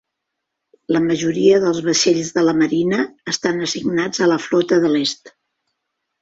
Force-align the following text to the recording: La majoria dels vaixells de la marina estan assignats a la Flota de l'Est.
La 0.95 1.01
majoria 1.07 1.59
dels 1.65 1.81
vaixells 1.87 2.31
de 2.37 2.45
la 2.47 2.55
marina 2.61 3.03
estan 3.35 3.61
assignats 3.69 4.25
a 4.25 4.31
la 4.33 4.39
Flota 4.47 4.81
de 4.87 4.93
l'Est. 4.97 5.33